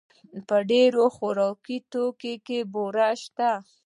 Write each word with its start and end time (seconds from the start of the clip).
په 0.47 0.57
ډېر 0.71 0.91
خوراکي 1.15 1.77
توکو 1.91 2.33
کې 2.45 2.59
بوره 2.73 3.09
شته. 3.21 3.51